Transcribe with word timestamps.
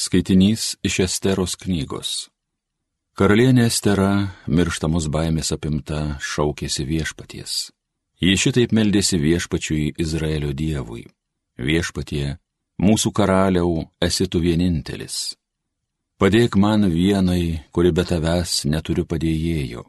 Skaitinys 0.00 0.78
iš 0.80 0.94
Esteros 1.04 1.58
knygos. 1.60 2.30
Karalienė 3.20 3.66
Estera, 3.68 4.30
mirštamos 4.48 5.10
baimės 5.12 5.52
apimta, 5.52 5.98
šaukėsi 6.24 6.86
viešpaties. 6.88 7.56
Ji 8.24 8.38
šitaip 8.40 8.72
meldėsi 8.72 9.20
viešpačiui 9.20 9.90
Izraelio 10.00 10.54
dievui. 10.56 11.04
Viešpatie, 11.60 12.38
mūsų 12.80 13.12
karaliau, 13.12 13.74
esi 14.00 14.24
tu 14.24 14.40
vienintelis. 14.40 15.36
Padėk 16.16 16.56
man 16.56 16.88
vienai, 16.88 17.60
kuri 17.68 17.92
be 17.92 18.08
tavęs 18.08 18.64
neturiu 18.72 19.04
padėjėjo. 19.04 19.84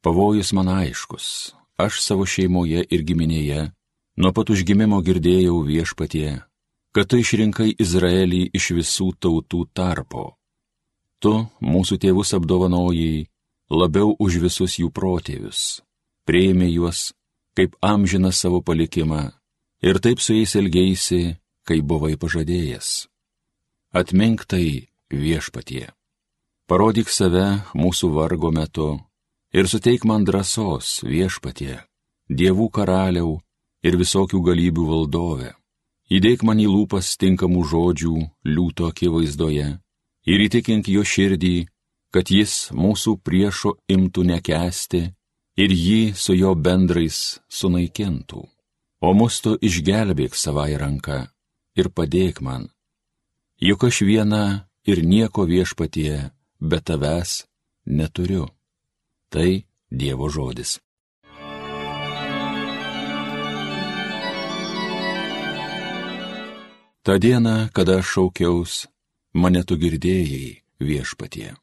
Pavojus 0.00 0.56
man 0.56 0.72
aiškus, 0.78 1.52
aš 1.76 2.00
savo 2.00 2.24
šeimoje 2.24 2.80
ir 2.80 3.04
giminėje 3.04 3.68
nuo 4.16 4.32
pat 4.32 4.56
užgimimo 4.56 5.04
girdėjau 5.04 5.60
viešpatie, 5.68 6.38
kad 6.94 7.08
tu 7.08 7.20
išrinkai 7.20 7.74
Izraelį 7.78 8.48
iš 8.54 8.70
visų 8.78 9.12
tautų 9.22 9.64
tarpo. 9.76 10.34
Tu 11.18 11.34
mūsų 11.60 11.98
tėvus 12.02 12.34
apdovanojai 12.38 13.26
labiau 13.70 14.14
už 14.18 14.38
visus 14.44 14.78
jų 14.78 14.90
protėvius, 14.94 15.82
prieimė 16.24 16.70
juos 16.70 17.12
kaip 17.58 17.74
amžiną 17.82 18.30
savo 18.32 18.62
palikimą 18.62 19.32
ir 19.82 19.98
taip 19.98 20.22
su 20.22 20.36
jais 20.36 20.54
elgeisi, 20.60 21.36
kai 21.66 21.82
buvai 21.82 22.14
pažadėjęs. 22.16 23.08
Atmink 23.92 24.46
tai 24.46 24.88
viešpatie. 25.10 25.88
Parodyk 26.68 27.08
save 27.10 27.64
mūsų 27.74 28.12
vargo 28.14 28.50
metu 28.52 28.88
ir 29.56 29.68
suteik 29.68 30.04
man 30.04 30.26
drąsos 30.28 31.00
viešpatie, 31.02 31.80
dievų 32.28 32.68
karaliau 32.70 33.38
ir 33.82 33.96
visokių 33.96 34.42
galybių 34.50 34.84
valdove. 34.92 35.57
Įdėk 36.08 36.42
man 36.48 36.60
į 36.62 36.68
lūpas 36.72 37.16
tinkamų 37.20 37.64
žodžių 37.68 38.14
liūto 38.48 38.88
akivaizdoje 38.88 39.68
ir 40.32 40.44
įtikink 40.46 40.88
jo 40.88 41.04
širdį, 41.04 41.68
kad 42.12 42.30
jis 42.32 42.70
mūsų 42.72 43.18
priešo 43.20 43.74
imtų 43.92 44.24
nekesti 44.30 45.02
ir 45.60 45.74
jį 45.74 46.00
su 46.16 46.36
jo 46.38 46.54
bendrais 46.54 47.38
sunaikintų. 47.52 48.40
O 49.04 49.12
mus 49.14 49.38
tu 49.44 49.54
išgelbėk 49.60 50.34
savai 50.34 50.72
ranką 50.80 51.20
ir 51.78 51.92
padėk 51.92 52.40
man. 52.40 52.70
Juk 53.60 53.84
aš 53.90 54.02
viena 54.08 54.68
ir 54.88 55.04
nieko 55.04 55.44
viešpatie 55.44 56.30
be 56.58 56.78
tavęs 56.80 57.44
neturiu. 57.84 58.48
Tai 59.28 59.64
Dievo 59.90 60.28
žodis. 60.28 60.78
Ta 67.08 67.16
diena, 67.16 67.70
kada 67.72 67.98
aš 67.98 68.08
šaukiaus, 68.12 68.72
mane 69.32 69.62
tu 69.64 69.78
girdėjai 69.80 70.58
viešpatie. 70.76 71.54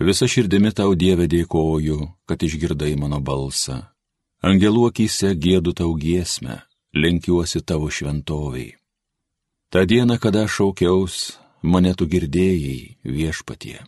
Visa 0.00 0.24
širdimi 0.24 0.70
tau 0.72 0.94
Dieve 0.96 1.26
dėkoju, 1.28 1.98
kad 2.24 2.40
išgirdai 2.40 2.94
mano 2.96 3.18
balsą. 3.20 3.82
Angelų 4.40 4.86
akise 4.88 5.34
gėdu 5.36 5.74
tau 5.76 5.92
giesmę, 6.00 6.56
lenkiuosi 6.96 7.60
tavo 7.68 7.90
šventoviai. 7.92 8.72
Ta 9.68 9.84
diena, 9.84 10.16
kada 10.16 10.46
aš 10.48 10.56
šaukiaus, 10.56 11.18
mane 11.60 11.92
tu 11.92 12.08
girdėjai 12.08 12.96
viešpatie. 13.04 13.84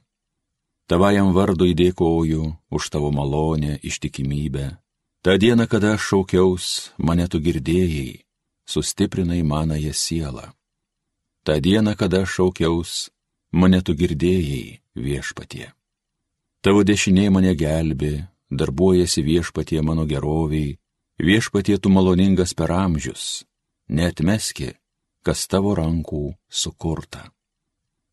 Tavajam 0.84 1.32
vardui 1.32 1.72
dėkoju 1.72 2.44
už 2.68 2.90
tavo 2.92 3.08
malonę, 3.08 3.80
ištikimybę. 3.80 4.76
Ta 5.24 5.40
diena, 5.40 5.64
kada 5.64 5.96
aš 5.96 6.12
šaukiaus, 6.12 6.92
mane 7.00 7.24
tu 7.24 7.40
girdėjai, 7.40 8.20
sustiprinai 8.68 9.40
manąją 9.40 9.96
sielą. 9.96 10.57
Ta 11.48 11.56
diena, 11.64 11.94
kada 11.96 12.26
šaukiaus, 12.28 13.06
mane 13.56 13.78
tu 13.80 13.94
girdėjai 13.96 14.82
viešpatie. 15.00 15.70
Tavo 16.60 16.82
dešinė 16.84 17.30
mane 17.32 17.54
gelbi, 17.56 18.18
darbuojasi 18.52 19.24
viešpatie 19.24 19.80
mano 19.80 20.04
geroviai, 20.04 20.74
viešpatie 21.16 21.78
tu 21.80 21.88
maloningas 21.88 22.52
per 22.52 22.74
amžius, 22.76 23.46
netmeski, 23.88 24.74
kas 25.24 25.48
tavo 25.48 25.72
rankų 25.72 26.36
sukurta. 26.52 27.24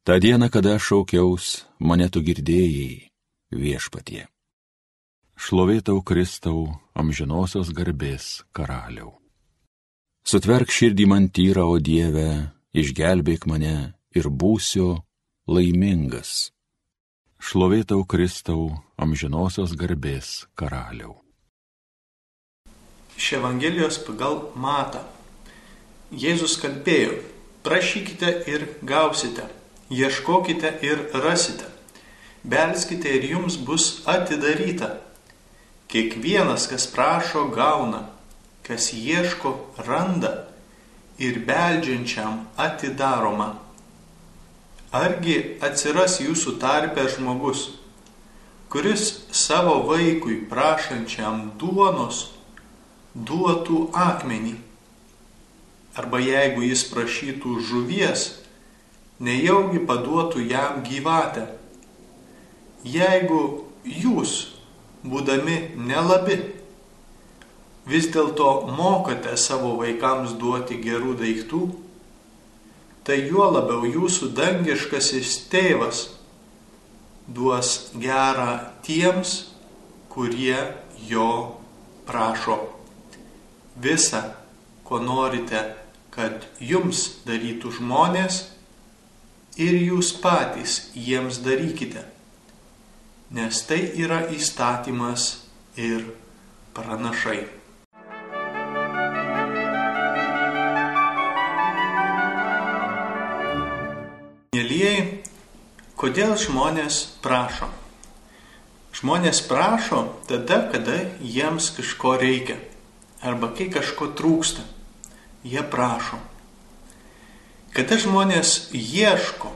Ta 0.08 0.16
diena, 0.16 0.48
kada 0.48 0.80
šaukiaus, 0.80 1.66
mane 1.84 2.08
tu 2.08 2.24
girdėjai 2.24 3.12
viešpatie. 3.52 4.30
Šlovėtau 5.36 6.00
Kristau, 6.08 6.70
amžinosios 6.96 7.76
garbės 7.76 8.46
karaliau. 8.56 9.18
Sutverk 10.24 10.72
širdį 10.72 11.06
man 11.12 11.28
tyrą, 11.28 11.68
o 11.76 11.84
Dieve, 11.84 12.55
išgelbėk 12.76 13.46
mane 13.48 13.96
ir 14.12 14.28
būsiu 14.28 15.00
laimingas. 15.48 16.52
Šlovėtau 17.40 18.04
Kristau, 18.04 18.82
amžinosios 19.00 19.76
garbės 19.80 20.48
karaliau. 20.60 21.22
Iš 23.16 23.38
Evangelijos 23.40 24.00
pagal 24.04 24.50
Mata. 24.60 25.06
Jėzus 26.12 26.58
kalbėjo, 26.60 27.22
prašykite 27.64 28.32
ir 28.52 28.66
gausite, 28.84 29.48
ieškokite 29.90 30.74
ir 30.86 31.06
rasite, 31.24 31.70
belskite 32.44 33.14
ir 33.20 33.30
jums 33.32 33.56
bus 33.56 34.04
atidaryta. 34.10 34.98
Kiekvienas, 35.88 36.68
kas 36.68 36.90
prašo, 36.92 37.48
gauna, 37.56 38.04
kas 38.68 38.92
ieško, 38.94 39.56
randa 39.88 40.34
ir 41.20 41.40
beldžiančiam 41.48 42.44
atidaroma. 42.58 43.56
Argi 44.96 45.58
atsiras 45.64 46.20
jūsų 46.24 46.56
tarpe 46.60 47.04
žmogus, 47.12 47.68
kuris 48.72 49.26
savo 49.32 49.82
vaikui 49.90 50.42
prašančiam 50.52 51.52
duonos 51.60 52.30
duotų 53.16 53.90
akmenį? 53.92 54.56
Arba 55.96 56.20
jeigu 56.20 56.64
jis 56.68 56.84
prašytų 56.92 57.60
žuvies, 57.64 58.26
nejaugi 59.24 59.80
paduotų 59.88 60.44
jam 60.50 60.82
gyvatę? 60.84 61.48
Jeigu 62.84 63.40
jūs, 63.88 64.34
būdami 65.04 65.76
nelabi, 65.76 66.42
vis 67.90 68.10
dėlto 68.14 68.68
mokate 68.78 69.36
savo 69.38 69.76
vaikams 69.80 70.36
duoti 70.42 70.78
gerų 70.82 71.16
daiktų, 71.22 71.62
tai 73.06 73.20
juo 73.30 73.48
labiau 73.54 73.86
jūsų 73.86 74.32
dangiškasis 74.38 75.38
tėvas 75.52 76.08
duos 77.28 77.92
gerą 78.02 78.72
tiems, 78.86 79.36
kurie 80.10 80.58
jo 81.10 81.30
prašo. 82.08 82.58
Visa, 83.82 84.22
ko 84.88 85.02
norite, 85.04 85.62
kad 86.16 86.46
jums 86.64 87.22
darytų 87.28 87.74
žmonės, 87.80 88.44
ir 89.58 89.76
jūs 89.80 90.12
patys 90.24 90.80
jiems 90.96 91.42
darykite, 91.44 92.04
nes 93.36 93.62
tai 93.68 93.82
yra 94.00 94.26
įstatymas 94.36 95.28
ir 95.80 96.10
pranašai. 96.76 97.55
Kodėl 106.00 106.36
žmonės 106.40 107.02
prašo? 107.24 107.70
Žmonės 108.96 109.42
prašo 109.48 110.06
tada, 110.28 110.62
kada 110.72 111.02
jiems 111.20 111.72
kažko 111.76 112.16
reikia 112.20 112.58
arba 113.26 113.50
kai 113.56 113.68
kažko 113.74 114.12
trūksta. 114.16 114.64
Jie 115.46 115.62
prašo. 115.62 116.18
Kada 117.76 117.98
žmonės 118.02 118.72
ieško, 118.74 119.52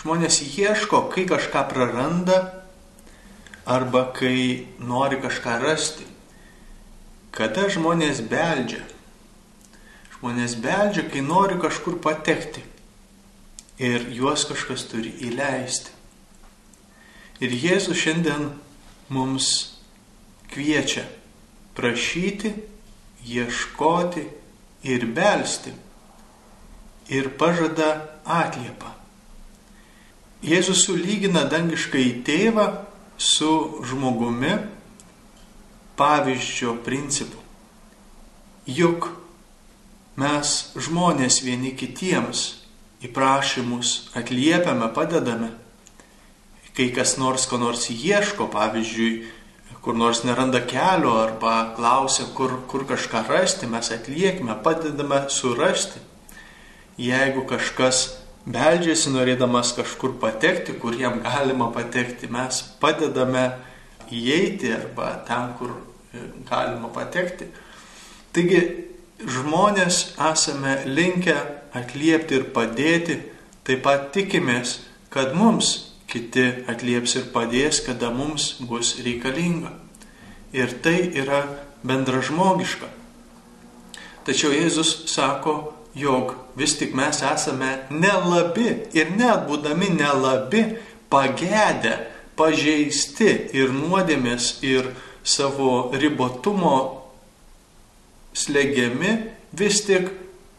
žmonės 0.00 0.40
ieško, 0.42 1.04
kai 1.12 1.26
kažką 1.28 1.64
praranda 1.70 2.38
arba 3.64 4.06
kai 4.16 4.66
nori 4.80 5.20
kažką 5.22 5.58
rasti. 5.62 6.06
Kada 7.34 7.68
žmonės 7.72 8.22
beldžia? 8.30 8.82
Žmonės 10.16 10.56
beldžia, 10.62 11.06
kai 11.10 11.24
nori 11.24 11.60
kažkur 11.60 12.00
patekti 12.02 12.64
ir 13.78 14.06
juos 14.14 14.44
kažkas 14.48 14.86
turi 14.90 15.12
įleisti. 15.26 15.90
Ir 17.42 17.50
Jėzus 17.50 17.98
šiandien 17.98 18.52
mums 19.10 19.48
kviečia 20.52 21.04
prašyti, 21.74 22.54
ieškoti 23.26 24.22
ir 24.86 25.06
belsti 25.16 25.72
ir 27.10 27.32
pažada 27.38 28.20
atliepą. 28.24 28.92
Jėzus 30.44 30.84
sulygina 30.86 31.44
dangiškai 31.48 32.22
tėvą 32.24 32.66
su 33.16 33.80
žmogumi 33.88 34.54
pavyzdžio 35.96 36.76
principu. 36.84 37.40
Juk 38.66 39.08
mes 40.20 40.52
žmonės 40.76 41.40
vieni 41.44 41.72
kitiems 41.76 42.63
į 43.04 43.12
prašymus 43.12 44.10
atliepiame, 44.16 44.88
padedame. 44.96 45.52
Kai 46.74 46.88
kas 46.94 47.18
nors 47.20 47.44
ko 47.46 47.60
nors 47.60 47.86
ieško, 47.92 48.48
pavyzdžiui, 48.50 49.12
kur 49.84 49.94
nors 49.94 50.22
neranda 50.24 50.62
kelio 50.64 51.12
arba 51.20 51.74
klausia, 51.76 52.24
kur, 52.34 52.56
kur 52.70 52.86
kažką 52.88 53.26
rasti, 53.28 53.68
mes 53.70 53.90
atliekime, 53.92 54.56
padedame 54.64 55.26
surasti. 55.28 56.00
Jeigu 56.98 57.44
kažkas 57.50 58.06
beldžiasi 58.46 59.12
norėdamas 59.12 59.74
kažkur 59.76 60.16
patekti, 60.22 60.76
kur 60.80 60.96
jam 60.96 61.20
galima 61.24 61.68
patekti, 61.74 62.30
mes 62.32 62.62
padedame 62.80 63.50
įeiti 64.08 64.72
arba 64.72 65.14
ten, 65.28 65.52
kur 65.58 65.74
e, 65.76 66.24
galima 66.48 66.88
patekti. 66.94 67.50
Taigi 68.34 68.62
žmonės 69.20 70.14
esame 70.32 70.78
linkę 70.88 71.36
atliepti 71.74 72.38
ir 72.38 72.48
padėti, 72.54 73.18
taip 73.66 73.82
pat 73.84 74.10
tikimės, 74.14 74.78
kad 75.10 75.34
mums 75.36 75.94
kiti 76.10 76.46
atlieps 76.70 77.16
ir 77.18 77.30
padės, 77.34 77.80
kada 77.84 78.10
mums 78.14 78.54
bus 78.62 78.94
reikalinga. 79.02 79.72
Ir 80.54 80.70
tai 80.84 81.10
yra 81.18 81.42
bendražmogiška. 81.82 82.86
Tačiau 84.24 84.54
Jėzus 84.54 85.04
sako, 85.10 85.74
jog 85.94 86.34
vis 86.56 86.76
tik 86.78 86.94
mes 86.96 87.20
esame 87.26 87.70
nelabi 87.90 88.70
ir 88.96 89.10
net 89.18 89.44
būdami 89.48 89.90
nelabi, 89.98 90.64
pagedę, 91.10 91.98
pažeisti 92.38 93.30
ir 93.54 93.74
nuodėmės 93.74 94.58
ir 94.66 94.90
savo 95.22 95.92
ribotumo 95.94 96.76
slegiami, 98.34 99.12
vis 99.54 99.84
tik 99.86 100.10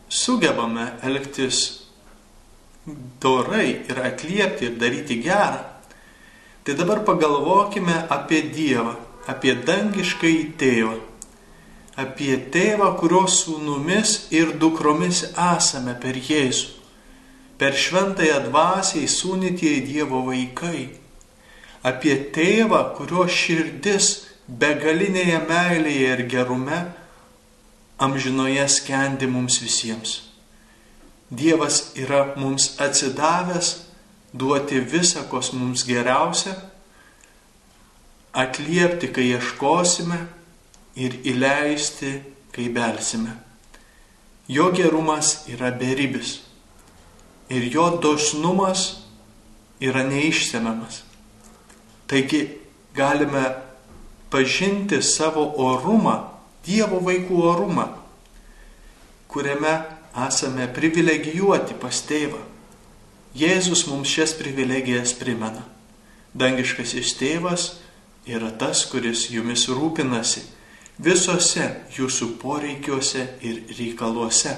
sugebame 0.10 0.92
elgtis 1.04 1.64
dorai 3.22 3.86
ir 3.90 3.98
atliepti 4.00 4.70
ir 4.70 4.78
daryti 4.80 5.22
gerą. 5.24 5.64
Tai 6.66 6.74
dabar 6.74 7.04
pagalvokime 7.06 8.08
apie 8.10 8.42
Dievą, 8.54 8.96
apie 9.30 9.54
dangiškai 9.66 10.38
tėvą 10.58 10.96
apie 11.96 12.36
tėvą, 12.52 12.92
kurio 13.00 13.24
sūnumis 13.32 14.28
ir 14.36 14.56
dukromis 14.60 15.24
esame 15.32 15.96
per 16.02 16.20
Jėzų, 16.20 16.74
per 17.60 17.76
šventąją 17.80 18.42
dvasę 18.50 19.04
įsūnytieji 19.06 19.86
Dievo 19.88 20.22
vaikai, 20.28 20.90
apie 21.88 22.18
tėvą, 22.36 22.82
kurio 22.98 23.28
širdis 23.32 24.12
begalinėje 24.46 25.40
meilėje 25.48 26.12
ir 26.18 26.26
gerume 26.32 26.82
amžinoje 27.98 28.68
skendi 28.70 29.28
mums 29.28 29.62
visiems. 29.62 30.22
Dievas 31.30 31.96
yra 31.96 32.36
mums 32.38 32.76
atsidavęs 32.80 33.76
duoti 34.34 34.80
visą, 34.80 35.26
kas 35.32 35.54
mums 35.54 35.86
geriausia, 35.88 36.54
atliepti, 38.36 39.10
kai 39.16 39.32
ieškosime 39.32 40.20
ir 41.00 41.16
įleisti, 41.24 42.20
kai 42.52 42.68
belsime. 42.70 43.34
Jo 44.48 44.70
gerumas 44.76 45.48
yra 45.50 45.72
beribis 45.72 46.42
ir 47.50 47.66
jo 47.72 47.88
dosnumas 48.02 49.06
yra 49.82 50.04
neišsemiamas. 50.06 51.02
Taigi 52.08 52.60
galime 52.94 53.56
pažinti 54.30 55.02
savo 55.02 55.48
orumą, 55.58 56.25
Dievo 56.66 57.00
vaikų 57.04 57.42
orumą, 57.46 57.86
kuriame 59.30 59.76
esame 60.26 60.68
privilegijuoti 60.74 61.78
pas 61.82 62.02
tėvą. 62.08 62.42
Jėzus 63.36 63.86
mums 63.90 64.10
šias 64.10 64.34
privilegijas 64.40 65.14
primena. 65.20 65.66
Dangiškasis 66.36 67.16
tėvas 67.20 67.66
yra 68.28 68.52
tas, 68.60 68.86
kuris 68.90 69.28
jumis 69.32 69.68
rūpinasi 69.70 70.46
visose 70.98 71.68
jūsų 71.96 72.30
poreikiuose 72.40 73.26
ir 73.44 73.62
reikaluose. 73.78 74.56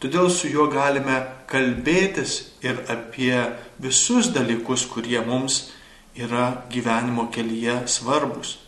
Todėl 0.00 0.28
su 0.32 0.48
juo 0.52 0.66
galime 0.72 1.22
kalbėtis 1.48 2.52
ir 2.64 2.82
apie 2.92 3.36
visus 3.80 4.28
dalykus, 4.32 4.84
kurie 4.88 5.20
mums 5.24 5.70
yra 6.16 6.64
gyvenimo 6.72 7.28
kelyje 7.32 7.82
svarbus. 7.88 8.58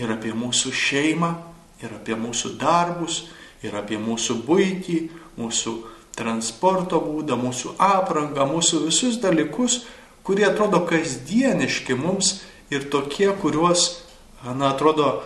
Ir 0.00 0.12
apie 0.12 0.32
mūsų 0.32 0.72
šeimą, 0.72 1.34
ir 1.82 1.94
apie 1.96 2.16
mūsų 2.18 2.54
darbus, 2.60 3.24
ir 3.64 3.74
apie 3.76 3.98
mūsų 4.00 4.40
būtį, 4.46 4.98
mūsų 5.40 5.74
transporto 6.16 7.00
būdą, 7.00 7.36
mūsų 7.40 7.76
aprangą, 7.80 8.46
mūsų 8.50 8.84
visus 8.86 9.20
dalykus, 9.22 9.84
kurie 10.26 10.46
atrodo 10.48 10.82
kasdieniški 10.88 11.96
mums 11.96 12.40
ir 12.70 12.88
tokie, 12.92 13.30
kuriuos, 13.40 14.02
na, 14.44 14.72
atrodo, 14.72 15.20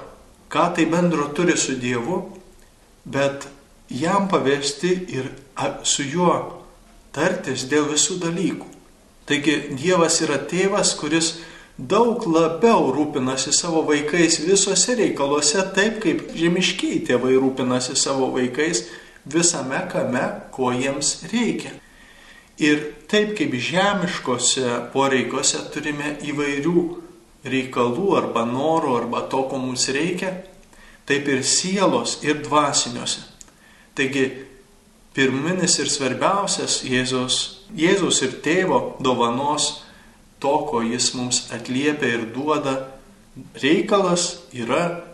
ką 0.50 0.70
tai 0.76 0.86
bendro 0.90 1.28
turi 1.34 1.56
su 1.58 1.76
Dievu, 1.80 2.20
bet 3.04 3.48
jam 3.90 4.28
pavesti 4.30 4.92
ir 5.12 5.32
su 5.82 6.06
juo 6.06 6.36
tartis 7.14 7.66
dėl 7.70 7.88
visų 7.90 8.18
dalykų. 8.22 8.70
Taigi 9.28 9.54
Dievas 9.78 10.20
yra 10.24 10.36
tėvas, 10.50 10.92
kuris 10.98 11.38
daug 11.78 12.22
labiau 12.30 12.92
rūpinasi 12.94 13.52
savo 13.52 13.82
vaikais 13.88 14.38
visose 14.46 14.94
reikaluose, 14.98 15.58
taip 15.74 15.98
kaip 16.04 16.28
žemiškiai 16.38 17.02
tėvai 17.08 17.34
rūpinasi 17.34 17.96
savo 17.98 18.30
vaikais 18.34 18.84
visame 19.26 19.80
kame, 19.90 20.24
ko 20.54 20.70
jiems 20.72 21.24
reikia. 21.32 21.74
Ir 22.62 22.92
taip 23.10 23.34
kaip 23.38 23.56
žemiškose 23.58 24.90
poreikiuose 24.92 25.64
turime 25.74 26.14
įvairių 26.22 26.82
reikalų 27.44 28.08
arba 28.20 28.44
norų 28.46 28.94
arba 29.00 29.24
to, 29.28 29.42
ko 29.50 29.58
mums 29.58 29.88
reikia, 29.92 30.30
taip 31.08 31.26
ir 31.28 31.42
sielos 31.42 32.20
ir 32.24 32.38
dvasiniuose. 32.44 33.26
Taigi, 33.98 34.28
pirminis 35.14 35.76
ir 35.82 35.90
svarbiausias 35.90 36.84
Jėzus, 36.86 37.66
Jėzus 37.74 38.22
ir 38.22 38.38
tėvo 38.42 38.96
dovanos 39.02 39.83
to, 40.38 40.54
ko 40.70 40.82
jis 40.82 41.12
mums 41.14 41.48
atliepia 41.54 42.18
ir 42.18 42.26
duoda, 42.34 42.74
reikalas 43.62 44.44
yra, 44.52 45.04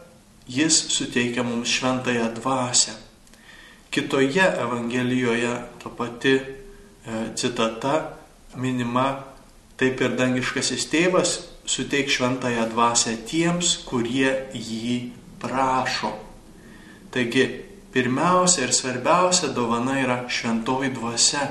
jis 0.49 0.77
suteikia 0.93 1.43
mums 1.47 1.69
šventąją 1.69 2.35
dvasę. 2.35 2.97
Kitoje 3.91 4.47
Evangelijoje 4.59 5.55
ta 5.83 5.91
pati 5.91 6.35
e, 6.35 6.45
citata 7.35 8.17
minima, 8.57 9.25
taip 9.77 10.01
ir 10.01 10.15
dangiškasis 10.19 10.87
tėvas 10.93 11.39
suteik 11.71 12.11
šventąją 12.11 12.69
dvasę 12.71 13.17
tiems, 13.27 13.77
kurie 13.87 14.31
jį 14.55 14.99
prašo. 15.43 16.13
Taigi, 17.11 17.47
pirmiausia 17.95 18.67
ir 18.67 18.75
svarbiausia 18.75 19.51
dovana 19.55 19.99
yra 20.03 20.23
šventoji 20.31 20.93
dvasia, 20.95 21.47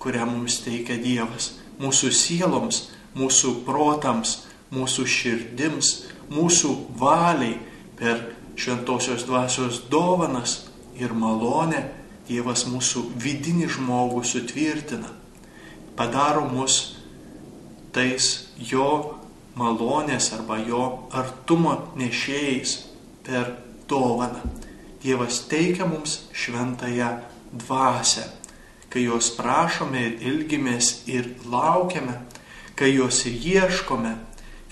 kurią 0.00 0.26
mums 0.28 0.60
teikia 0.64 0.96
Dievas. 1.00 1.54
Mūsų 1.80 2.10
sieloms, 2.14 2.80
mūsų 3.18 3.54
protams, 3.66 4.44
mūsų 4.74 5.06
širdims, 5.06 5.90
mūsų 6.32 6.72
valiai 6.98 7.58
per 7.98 8.22
šventosios 8.58 9.26
dvasios 9.28 9.82
dovanas 9.90 10.64
ir 10.98 11.14
malonę 11.14 11.84
Dievas 12.24 12.62
mūsų 12.64 13.02
vidinį 13.20 13.66
žmogų 13.74 14.22
sutvirtina. 14.24 15.10
Padaro 15.92 16.46
mus 16.48 16.96
tais 17.92 18.48
jo 18.56 19.18
malonės 19.60 20.30
arba 20.32 20.56
jo 20.64 20.84
artumo 21.12 21.74
nešėjais 22.00 22.78
per 23.26 23.52
dovaną. 23.90 24.40
Dievas 25.04 25.42
teikia 25.50 25.84
mums 25.84 26.22
šventąją 26.32 27.10
dvasę, 27.52 28.24
kai 28.88 29.04
jos 29.04 29.28
prašome 29.36 30.00
ir 30.00 30.24
ilgimės 30.32 31.04
ir 31.12 31.28
laukiame, 31.44 32.16
kai 32.78 32.94
jos 32.94 33.24
ieškome, 33.30 34.14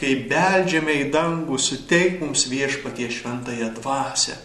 kai 0.01 0.15
beldžiame 0.31 0.97
į 1.05 1.11
dangų, 1.15 1.59
suteik 1.59 2.21
mums 2.23 2.47
viešpatie 2.51 3.11
šventąją 3.11 3.73
dvasę. 3.79 4.39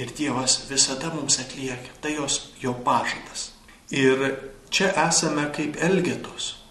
Ir 0.00 0.08
Dievas 0.16 0.62
visada 0.70 1.12
mums 1.12 1.36
atliekia, 1.42 1.92
tai 2.00 2.16
jos 2.16 2.54
jo 2.62 2.72
pažadas. 2.84 3.52
Ir 3.92 4.24
čia 4.72 4.88
esame 5.04 5.50
kaip 5.52 5.76
elgetos 5.76 6.62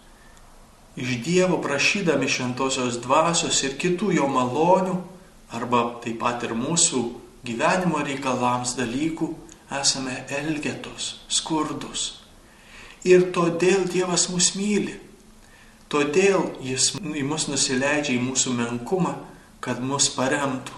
iš 0.95 1.23
Dievo 1.23 1.61
prašydami 1.61 2.27
šventosios 2.27 2.99
dvasios 3.01 3.61
ir 3.63 3.77
kitų 3.79 4.11
jo 4.17 4.27
malonių, 4.27 4.97
arba 5.55 5.83
taip 6.03 6.19
pat 6.19 6.43
ir 6.43 6.55
mūsų 6.57 7.03
gyvenimo 7.47 8.01
reikalams 8.03 8.75
dalykų, 8.79 9.29
esame 9.81 10.25
elgetos, 10.39 11.21
skurdus. 11.31 12.21
Ir 13.07 13.31
todėl 13.33 13.87
Dievas 13.89 14.27
mus 14.29 14.51
myli. 14.55 14.99
Todėl 15.91 16.45
Jis 16.63 16.93
į 16.95 17.25
mus 17.27 17.49
nusileidžia 17.51 18.15
į 18.15 18.21
mūsų 18.23 18.53
menkumą, 18.55 19.17
kad 19.63 19.81
mus 19.83 20.07
paremtų. 20.15 20.77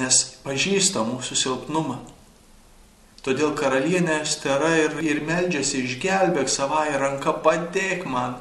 Nes 0.00 0.22
pažįsta 0.44 1.02
mūsų 1.04 1.36
silpnumą. 1.36 1.98
Todėl 3.20 3.52
karalienė 3.58 4.22
Estera 4.22 4.70
ir, 4.80 4.96
ir 5.04 5.20
meldžiasi 5.26 5.82
išgelbėk 5.84 6.48
savąją 6.48 6.96
ranką, 7.02 7.36
padėk 7.44 8.06
man. 8.08 8.38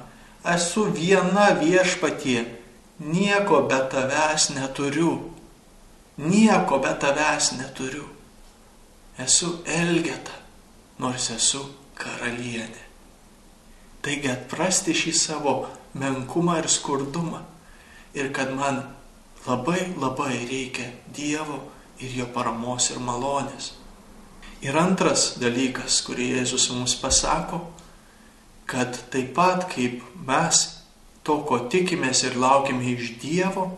Esu 0.48 0.86
viena 0.96 1.50
viešpatie, 1.60 2.46
nieko 3.04 3.66
be 3.68 3.82
tavęs 3.92 4.54
neturiu. 4.56 5.18
Nieko 6.24 6.80
be 6.80 6.94
tavęs 7.04 7.58
neturiu. 7.60 8.08
Esu 9.20 9.58
Elgeta, 9.68 10.38
nors 11.04 11.28
esu 11.36 11.66
karalienė. 12.00 12.89
Taigi 14.06 14.32
atprasti 14.32 14.96
šį 14.96 15.14
savo 15.16 15.56
menkumą 16.00 16.60
ir 16.62 16.70
skurdumą. 16.72 17.42
Ir 18.16 18.32
kad 18.34 18.54
man 18.56 18.82
labai 19.46 19.94
labai 20.00 20.46
reikia 20.50 20.88
Dievo 21.16 21.60
ir 22.00 22.16
jo 22.22 22.28
paramos 22.34 22.90
ir 22.92 23.00
malonės. 23.04 23.74
Ir 24.64 24.76
antras 24.76 25.38
dalykas, 25.40 26.02
kurį 26.04 26.34
Jėzus 26.36 26.70
mums 26.74 26.96
pasako, 27.00 27.62
kad 28.68 28.98
taip 29.12 29.32
pat 29.38 29.70
kaip 29.72 30.04
mes 30.28 30.66
to, 31.24 31.40
ko 31.48 31.62
tikimės 31.72 32.26
ir 32.28 32.36
laukime 32.40 32.92
iš 32.96 33.14
Dievo, 33.22 33.70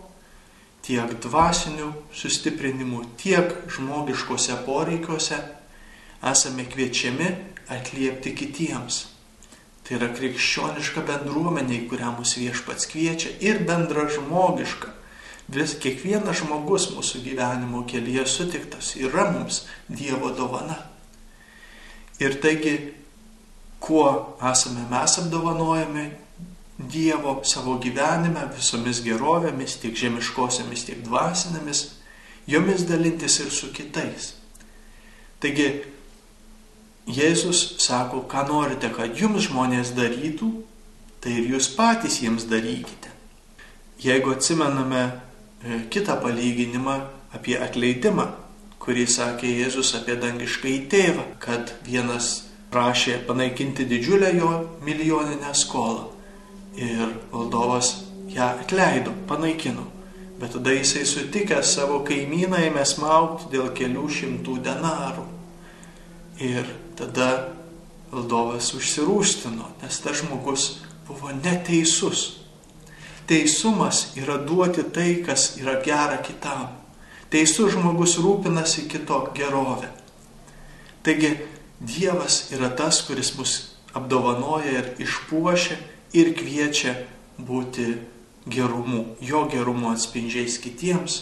tiek 0.82 1.14
dvasinių 1.22 1.92
sustiprinimų, 2.18 3.04
tiek 3.22 3.54
žmogiškose 3.70 4.58
poreikiuose 4.66 5.38
esame 6.32 6.66
kviečiami 6.70 7.30
atliepti 7.70 8.34
kitiems. 8.38 9.11
Tai 9.82 9.98
yra 9.98 10.12
krikščioniška 10.14 11.04
bendruomenė, 11.08 11.82
į 11.82 11.86
kurią 11.92 12.16
mūsų 12.20 12.46
viešpats 12.46 12.90
kviečia 12.92 13.36
ir 13.42 13.64
bendra 13.68 14.08
žmogiška 14.14 14.98
Vis 15.52 15.74
kiekvienas 15.84 16.40
žmogus 16.40 16.88
mūsų 16.96 17.26
gyvenimo 17.26 17.82
kelyje 17.90 18.24
sutiktas 18.30 18.94
yra 18.96 19.26
mums 19.34 19.66
Dievo 19.90 20.30
dovana. 20.38 20.78
Ir 22.24 22.38
taigi, 22.40 22.76
kuo 23.84 24.38
esame 24.52 24.86
mes 24.92 25.18
apdovanojami 25.20 26.06
Dievo 26.78 27.42
savo 27.44 27.76
gyvenime 27.84 28.46
visomis 28.56 29.02
gerovėmis, 29.04 29.76
tiek 29.82 29.98
žemiškosiamis, 29.98 30.86
tiek 30.88 31.04
dvasinėmis, 31.04 31.84
jomis 32.48 32.88
dalintis 32.88 33.42
ir 33.44 33.52
su 33.52 33.74
kitais. 33.76 34.32
Taigi, 35.44 35.68
Jėzus 37.10 37.80
sako, 37.82 38.26
ką 38.30 38.46
norite, 38.50 38.92
kad 38.94 39.18
jums 39.18 39.48
žmonės 39.48 39.96
darytų, 39.98 40.52
tai 41.22 41.40
ir 41.40 41.56
jūs 41.56 41.72
patys 41.76 42.20
jiems 42.22 42.46
darykite. 42.50 43.10
Jeigu 44.02 44.34
atsimename 44.34 45.04
E, 45.64 45.90
kitą 45.90 46.16
palyginimą 46.18 46.94
apie 47.38 47.54
atleidimą, 47.62 48.24
kurį 48.82 49.04
sakė 49.14 49.50
Jėzus 49.60 49.92
apie 49.94 50.16
dangiškai 50.18 50.74
tėvą, 50.90 51.26
kad 51.44 51.76
vienas 51.86 52.30
prašė 52.74 53.20
panaikinti 53.28 53.86
didžiulę 53.86 54.32
jo 54.40 54.50
milijoninę 54.88 55.54
skolą 55.54 56.08
ir 56.74 57.14
valdovas 57.30 57.92
ją 58.34 58.48
atleido, 58.64 59.14
panaikino. 59.30 59.86
Bet 60.42 60.56
tada 60.58 60.74
jisai 60.74 61.06
sutikęs 61.06 61.76
savo 61.76 62.00
kaimyną 62.10 62.64
ėmė 62.72 62.88
smaugti 62.90 63.52
dėl 63.54 63.70
kelių 63.78 64.08
šimtų 64.18 64.58
denarų. 64.66 65.28
Ir 66.42 66.66
tada 67.02 67.32
valdovas 68.12 68.74
užsirūstino, 68.78 69.72
nes 69.82 70.00
tas 70.04 70.22
žmogus 70.22 70.68
buvo 71.08 71.34
neteisus. 71.34 72.42
Teisumas 73.28 74.12
yra 74.20 74.38
duoti 74.38 74.84
tai, 74.94 75.22
kas 75.26 75.56
yra 75.62 75.80
gera 75.86 76.20
kitam. 76.24 76.68
Teisus 77.32 77.72
žmogus 77.74 78.18
rūpinasi 78.20 78.90
kito 78.92 79.24
gerovę. 79.36 79.90
Taigi 81.02 81.38
Dievas 81.82 82.52
yra 82.54 82.70
tas, 82.78 83.00
kuris 83.08 83.32
mus 83.40 83.54
apdovanoja 83.98 84.74
ir 84.76 84.90
išpuošia 85.02 85.80
ir 86.14 86.36
kviečia 86.38 86.94
būti 87.42 87.96
gerumu, 88.46 89.16
jo 89.22 89.48
gerumo 89.50 89.90
atspindžiais 89.96 90.60
kitiems 90.62 91.16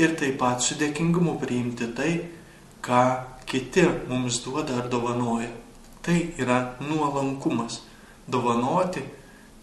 ir 0.00 0.14
taip 0.16 0.38
pat 0.40 0.64
su 0.64 0.78
dėkingumu 0.80 1.36
priimti 1.42 1.90
tai, 1.96 2.14
ką 2.84 3.04
kiti 3.46 3.86
mums 4.08 4.42
duoda 4.44 4.80
ar 4.82 4.88
dovanoja. 4.88 5.50
Tai 6.02 6.18
yra 6.38 6.76
nuolankumas. 6.80 7.82
Dovanoti 8.30 9.02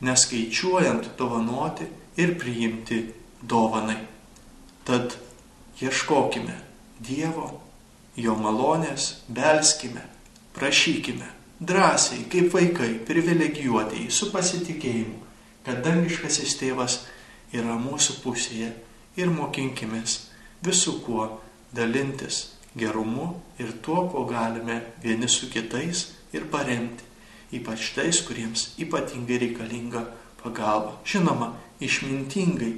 neskaičiuojant 0.01 1.09
dovanoti 1.17 1.86
ir 2.17 2.36
priimti 2.39 3.13
dovanai. 3.41 4.01
Tad 4.83 5.15
ieškokime 5.81 6.62
Dievo, 7.00 7.67
Jo 8.17 8.33
malonės, 8.33 9.27
belskime, 9.29 10.01
prašykime 10.57 11.27
drąsiai, 11.62 12.24
kaip 12.31 12.50
vaikai, 12.50 12.95
privilegijuotieji, 13.05 14.09
su 14.09 14.31
pasitikėjimu, 14.33 15.19
kad 15.65 15.83
dangiškasis 15.86 16.55
tėvas 16.57 16.95
yra 17.53 17.77
mūsų 17.77 18.17
pusėje 18.24 18.71
ir 19.21 19.29
mokinkimės 19.29 20.17
visų 20.65 20.95
kuo 21.05 21.27
dalintis 21.77 22.56
gerumu 22.75 23.36
ir 23.59 23.71
tuo, 23.81 24.07
ko 24.12 24.25
galime 24.25 24.81
vieni 25.03 25.29
su 25.29 25.50
kitais 25.50 26.12
ir 26.33 26.50
paremti 26.51 27.07
ypač 27.51 27.93
tais, 27.95 28.19
kuriems 28.27 28.74
ypatingai 28.79 29.39
reikalinga 29.43 30.03
pagalba. 30.41 30.97
Žinoma, 31.07 31.53
išmintingai 31.83 32.74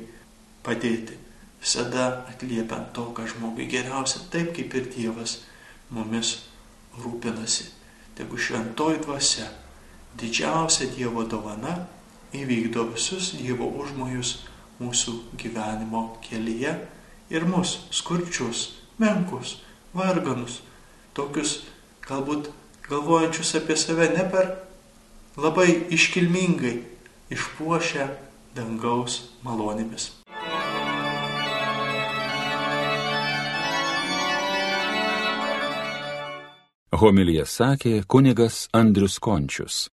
padėti, 0.66 1.18
visada 1.62 2.26
atliepiant 2.30 2.94
to, 2.94 3.10
ką 3.16 3.26
žmogui 3.34 3.70
geriausia, 3.72 4.22
taip 4.32 4.54
kaip 4.58 4.76
ir 4.78 4.90
Dievas 4.94 5.40
mumis 5.90 6.36
rūpinasi. 7.00 7.72
Tegu 8.20 8.38
šventoji 8.38 9.02
dvasia, 9.06 9.48
didžiausia 10.20 10.90
Dievo 10.94 11.26
dovana, 11.26 11.88
įvykdo 12.36 12.92
visus 12.94 13.34
Dievo 13.40 13.72
užmojus 13.82 14.44
mūsų 14.80 15.16
gyvenimo 15.40 16.20
kelyje 16.24 16.76
ir 17.34 17.46
mus 17.50 17.80
skurčius, 17.96 18.68
menkus, 19.02 19.58
varganus, 19.94 20.62
tokius 21.18 21.60
galbūt 22.08 22.50
galvojančius 22.90 23.56
apie 23.60 23.78
save 23.78 24.10
ne 24.14 24.26
per 24.32 24.54
labai 25.40 25.70
iškilmingai 25.96 26.78
išpuošę 27.34 28.08
dangaus 28.58 29.22
malonėmis. 29.46 30.10
Homilija 37.00 37.46
sakė 37.48 38.02
kunigas 38.12 38.66
Andrius 38.76 39.20
Končius. 39.24 39.88